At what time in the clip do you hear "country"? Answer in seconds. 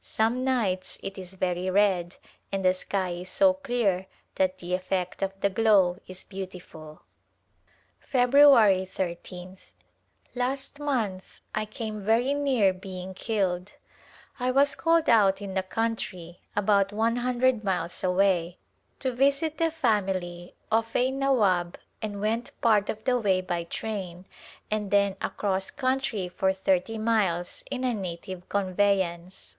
15.62-16.40, 25.70-26.28